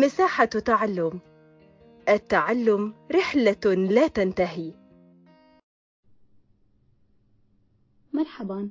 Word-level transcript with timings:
مساحة 0.00 0.44
تعلم. 0.44 1.20
التعلم 2.08 2.94
رحلة 3.12 3.74
لا 3.74 4.08
تنتهي. 4.08 4.72
مرحبا. 8.12 8.70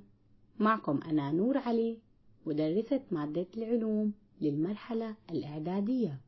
معكم 0.59 0.99
أنا 1.05 1.31
نور 1.31 1.57
علي 1.57 1.97
مدرسة 2.45 3.01
مادة 3.11 3.47
العلوم 3.57 4.13
للمرحلة 4.41 5.15
الإعدادية 5.31 6.19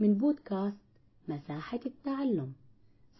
من 0.00 0.14
بودكاست 0.14 0.76
مساحة 1.28 1.80
التعلم. 1.86 2.52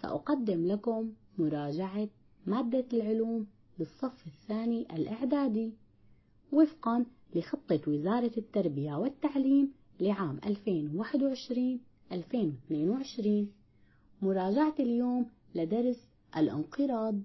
سأقدم 0.02 0.66
لكم 0.66 1.12
مراجعة 1.38 2.08
مادة 2.46 2.84
العلوم 2.92 3.46
للصف 3.78 4.26
الثاني 4.26 4.86
الإعدادي 4.96 5.72
وفقا 6.52 7.04
لخطة 7.34 7.80
وزارة 7.86 8.32
التربية 8.38 8.94
والتعليم 8.94 9.72
لعام 10.00 10.40
2021-2022 10.40 10.46
مراجعة 14.22 14.74
اليوم 14.78 15.30
لدرس 15.54 16.08
الانقراض. 16.36 17.20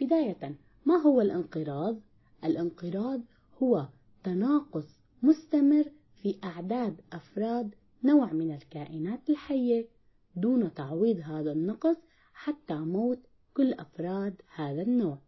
بداية 0.00 0.56
ما 0.86 0.96
هو 0.96 1.20
الانقراض؟ 1.20 2.00
الانقراض 2.44 3.20
هو 3.62 3.88
تناقص 4.24 5.00
مستمر 5.22 5.92
في 6.22 6.38
أعداد 6.44 7.00
أفراد 7.12 7.74
نوع 8.04 8.32
من 8.32 8.54
الكائنات 8.54 9.30
الحية 9.30 9.88
دون 10.36 10.74
تعويض 10.74 11.20
هذا 11.20 11.52
النقص 11.52 11.96
حتى 12.32 12.74
موت 12.74 13.18
كل 13.54 13.72
أفراد 13.72 14.42
هذا 14.54 14.82
النوع. 14.82 15.18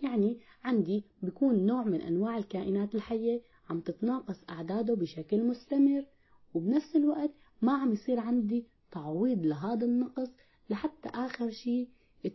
يعني 0.00 0.38
عندي 0.64 1.04
بيكون 1.22 1.66
نوع 1.66 1.84
من 1.84 2.00
أنواع 2.00 2.38
الكائنات 2.38 2.94
الحية 2.94 3.42
عم 3.68 3.80
تتناقص 3.80 4.40
أعداده 4.50 4.94
بشكل 4.94 5.44
مستمر 5.44 6.04
وبنفس 6.54 6.96
الوقت 6.96 7.30
ما 7.62 7.72
عم 7.72 7.92
يصير 7.92 8.20
عندي 8.20 8.66
تعويض 8.90 9.46
لهذا 9.46 9.86
النقص 9.86 10.30
لحتى 10.70 11.08
آخر 11.08 11.50
شيء 11.50 11.88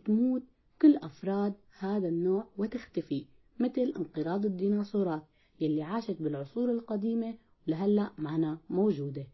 تموت 0.04 0.42
كل 0.82 0.96
أفراد 0.96 1.54
هذا 1.78 2.08
النوع 2.08 2.46
وتختفي 2.56 3.26
مثل 3.60 3.92
انقراض 3.96 4.46
الديناصورات 4.46 5.22
يلي 5.60 5.82
عاشت 5.82 6.22
بالعصور 6.22 6.70
القديمة 6.70 7.34
ولهلأ 7.68 8.10
معنا 8.18 8.58
موجودة 8.70 9.26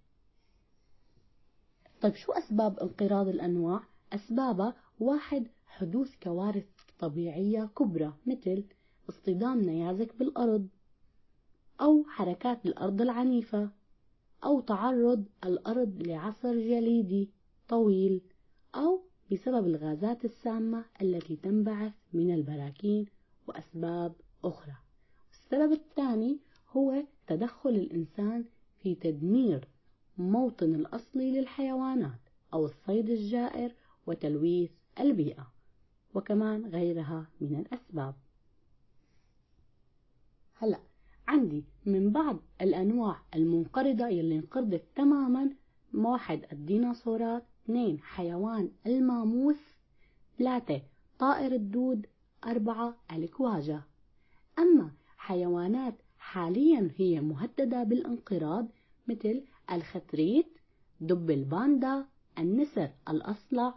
طيب 2.01 2.15
شو 2.15 2.33
أسباب 2.33 2.79
انقراض 2.79 3.29
الأنواع؟ 3.29 3.81
أسبابها 4.13 4.77
واحد 5.01 5.49
حدوث 5.67 6.15
كوارث 6.23 6.67
طبيعية 6.99 7.71
كبرى 7.79 8.13
مثل 8.27 8.65
اصطدام 9.09 9.61
نيازك 9.61 10.17
بالأرض 10.17 10.69
أو 11.81 12.05
حركات 12.09 12.67
الأرض 12.67 13.01
العنيفة 13.01 13.71
أو 14.45 14.61
تعرض 14.61 15.25
الأرض 15.45 16.03
لعصر 16.03 16.55
جليدي 16.55 17.31
طويل 17.69 18.21
أو 18.75 19.03
بسبب 19.33 19.67
الغازات 19.67 20.25
السامة 20.25 20.85
التي 21.03 21.37
تنبعث 21.37 21.93
من 22.13 22.35
البراكين 22.35 23.07
وأسباب 23.47 24.15
أخرى. 24.45 24.75
السبب 25.33 25.73
الثاني 25.73 26.39
هو 26.71 27.03
تدخل 27.27 27.71
الإنسان 27.71 28.45
في 28.83 28.95
تدمير 28.95 29.69
موطن 30.19 30.75
الأصلي 30.75 31.41
للحيوانات 31.41 32.21
أو 32.55 32.65
الصيد 32.65 33.11
الجائر 33.11 33.75
وتلويث 34.07 34.71
البيئة 35.01 35.53
وكمان 36.15 36.67
غيرها 36.67 37.27
من 37.41 37.57
الأسباب. 37.57 38.15
عندي 41.31 41.65
من 41.87 42.11
بعض 42.11 42.37
الأنواع 42.61 43.17
المنقرضة 43.35 44.07
يلي 44.07 44.37
انقرضت 44.37 44.83
تماما. 44.97 45.51
واحد 45.95 46.45
الديناصورات. 46.53 47.45
اثنين 47.65 48.01
حيوان 48.01 48.71
الماموث. 48.87 49.61
ثلاثة 50.39 50.83
طائر 51.19 51.53
الدود. 51.53 52.07
أربعة 52.47 52.97
الكواجة 53.13 53.83
أما 54.59 54.91
حيوانات 55.17 55.95
حاليا 56.19 56.91
هي 56.97 57.21
مهددة 57.21 57.83
بالانقراض 57.83 58.69
مثل 59.09 59.45
الختريت 59.73 60.47
دب 61.01 61.31
الباندا 61.31 62.05
النسر 62.39 62.91
الأصلع 63.09 63.75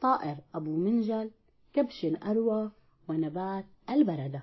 طائر 0.00 0.36
أبو 0.54 0.76
منجل 0.76 1.30
كبش 1.72 2.04
الأروى 2.04 2.70
ونبات 3.08 3.66
البردة. 3.90 4.42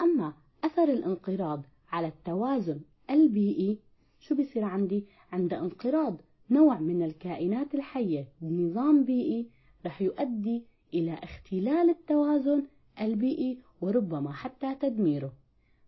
أما 0.00 0.43
أثر 0.64 0.84
الانقراض 0.84 1.62
على 1.92 2.06
التوازن 2.06 2.80
البيئي. 3.10 3.78
شو 4.20 4.34
بصير 4.34 4.64
عندي؟ 4.64 5.04
عند 5.32 5.54
انقراض 5.54 6.16
نوع 6.50 6.78
من 6.80 7.02
الكائنات 7.02 7.74
الحية 7.74 8.28
بنظام 8.40 9.04
بيئي 9.04 9.46
رح 9.86 10.02
يؤدي 10.02 10.62
إلى 10.94 11.14
اختلال 11.14 11.90
التوازن 11.90 12.62
البيئي 13.00 13.58
وربما 13.80 14.32
حتى 14.32 14.74
تدميره. 14.74 15.32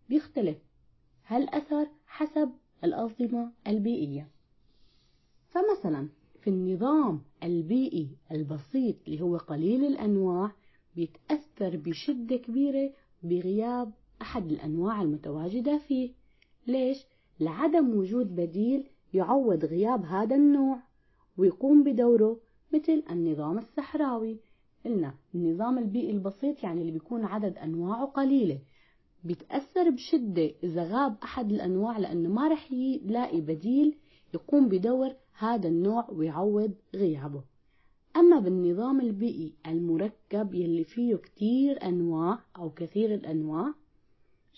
بيختلف 0.09 0.57
هالأثر 1.27 1.87
حسب 2.07 2.51
الأنظمة 2.83 3.51
البيئية. 3.67 4.27
فمثلا 5.49 6.07
في 6.41 6.49
النظام 6.49 7.21
البيئي 7.43 8.09
البسيط 8.31 8.95
اللي 9.07 9.21
هو 9.21 9.37
قليل 9.37 9.85
الأنواع 9.85 10.51
بيتأثر 10.95 11.77
بشدة 11.77 12.35
كبيرة 12.35 12.93
بغياب 13.23 13.91
أحد 14.21 14.51
الأنواع 14.51 15.01
المتواجدة 15.01 15.77
فيه. 15.77 16.11
ليش؟ 16.67 17.05
لعدم 17.39 17.97
وجود 17.97 18.35
بديل 18.35 18.89
يعوض 19.13 19.65
غياب 19.65 20.05
هذا 20.05 20.35
النوع 20.35 20.79
ويقوم 21.37 21.83
بدوره 21.83 22.39
مثل 22.73 23.03
النظام 23.11 23.57
الصحراوي. 23.57 24.37
قلنا 24.85 25.13
النظام 25.35 25.77
البيئي 25.77 26.11
البسيط 26.11 26.63
يعني 26.63 26.81
اللي 26.81 26.91
بيكون 26.91 27.25
عدد 27.25 27.57
أنواعه 27.57 28.05
قليلة. 28.05 28.59
بيتأثر 29.23 29.89
بشدة 29.89 30.51
إذا 30.63 30.83
غاب 30.83 31.15
أحد 31.23 31.51
الأنواع 31.51 31.97
لأنه 31.97 32.29
ما 32.29 32.47
رح 32.47 32.71
يلاقي 32.71 33.41
بديل 33.41 33.95
يقوم 34.33 34.67
بدور 34.69 35.13
هذا 35.37 35.67
النوع 35.67 36.09
ويعوض 36.11 36.73
غيابه. 36.95 37.43
أما 38.15 38.39
بالنظام 38.39 39.01
البيئي 39.01 39.53
المركب 39.67 40.53
يلي 40.53 40.83
فيه 40.83 41.15
كتير 41.15 41.83
أنواع 41.83 42.39
أو 42.57 42.69
كثير 42.69 43.13
الأنواع 43.13 43.73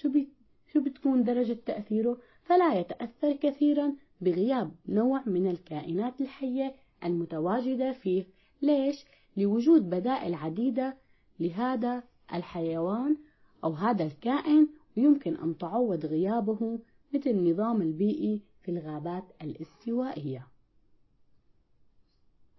شو 0.01 0.09
بي 0.09 0.29
شو 0.73 0.81
بتكون 0.81 1.23
درجة 1.23 1.57
تأثيره؟ 1.65 2.17
فلا 2.43 2.79
يتأثر 2.79 3.33
كثيرا 3.33 3.93
بغياب 4.21 4.71
نوع 4.87 5.23
من 5.25 5.47
الكائنات 5.47 6.21
الحية 6.21 6.75
المتواجدة 7.03 7.91
فيه 7.91 8.25
ليش؟ 8.61 9.05
لوجود 9.37 9.89
بدائل 9.89 10.33
عديدة 10.33 10.97
لهذا 11.39 12.03
الحيوان 12.33 13.17
أو 13.63 13.73
هذا 13.73 14.03
الكائن 14.03 14.67
ويمكن 14.97 15.35
أن 15.35 15.57
تعوض 15.57 16.05
غيابه 16.05 16.79
مثل 17.13 17.29
النظام 17.29 17.81
البيئي 17.81 18.41
في 18.61 18.71
الغابات 18.71 19.23
الاستوائية 19.41 20.47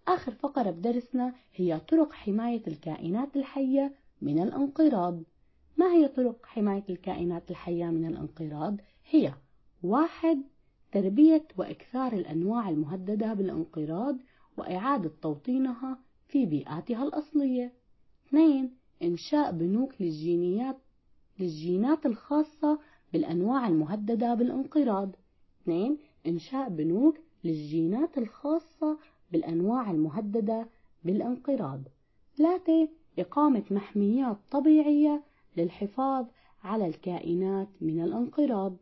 آخر 0.07 0.31
فقرة 0.31 0.71
بدرسنا 0.71 1.33
هي 1.55 1.79
طرق 1.79 2.13
حماية 2.13 2.61
الكائنات 2.67 3.35
الحية 3.35 3.95
من 4.21 4.39
الانقراض 4.43 5.23
ما 5.77 5.93
هي 5.93 6.07
طرق 6.07 6.45
حماية 6.45 6.83
الكائنات 6.89 7.51
الحية 7.51 7.85
من 7.85 8.05
الانقراض؟ 8.05 8.77
هي 9.09 9.33
واحد 9.83 10.41
تربية 10.91 11.47
وإكثار 11.57 12.13
الأنواع 12.13 12.69
المهددة 12.69 13.33
بالانقراض 13.33 14.17
وإعادة 14.57 15.11
توطينها 15.21 15.99
في 16.27 16.45
بيئاتها 16.45 17.03
الأصلية. 17.03 17.73
اثنين 18.27 18.71
إنشاء 19.03 19.51
بنوك 19.51 20.01
للجينيات 20.01 20.77
للجينات 21.39 22.05
الخاصة 22.05 22.79
بالأنواع 23.13 23.67
المهددة 23.67 24.33
بالانقراض. 24.33 25.15
اثنين 25.63 25.97
إنشاء 26.27 26.69
بنوك 26.69 27.17
للجينات 27.43 28.17
الخاصة 28.17 28.97
بالأنواع 29.31 29.91
المهددة 29.91 30.67
بالانقراض. 31.03 31.81
ثلاثة 32.37 32.89
إقامة 33.19 33.63
محميات 33.71 34.37
طبيعية 34.51 35.23
للحفاظ 35.57 36.25
على 36.63 36.87
الكائنات 36.87 37.67
من 37.81 38.03
الانقراض 38.03 38.77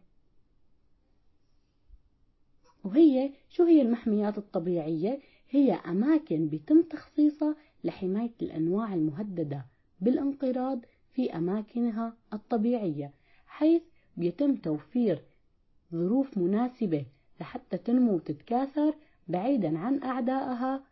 وهي 2.83 3.31
شو 3.49 3.63
هي 3.63 3.81
المحميات 3.81 4.37
الطبيعية؟ 4.37 5.19
هي 5.49 5.73
أماكن 5.73 6.47
بيتم 6.47 6.81
تخصيصها 6.81 7.55
لحماية 7.83 8.31
الأنواع 8.41 8.93
المهددة 8.93 9.65
بالانقراض 10.01 10.79
في 11.13 11.37
أماكنها 11.37 12.13
الطبيعية 12.33 13.13
حيث 13.47 13.81
بيتم 14.17 14.55
توفير 14.55 15.21
ظروف 15.93 16.37
مناسبة 16.37 17.05
لحتى 17.41 17.77
تنمو 17.77 18.15
وتتكاثر 18.15 18.93
بعيدا 19.27 19.77
عن 19.77 20.03
أعدائها 20.03 20.83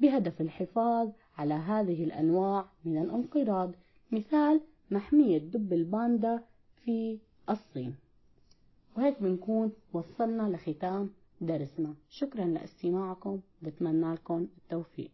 بهدف 0.00 0.40
الحفاظ 0.40 1.10
على 1.38 1.54
هذه 1.54 2.04
الأنواع 2.04 2.64
من 2.84 2.98
الانقراض 2.98 3.72
مثال 4.12 4.60
محمية 4.92 5.38
دب 5.38 5.72
الباندا 5.72 6.42
في 6.84 7.18
الصين. 7.50 7.94
وهيك 8.96 9.22
بنكون 9.22 9.72
وصلنا 9.92 10.56
لختام 10.56 11.10
درسنا. 11.40 11.94
شكرا 12.08 12.44
لإستماعكم. 12.44 13.40
بتمنى 13.62 14.14
لكم 14.14 14.46
التوفيق. 14.58 15.10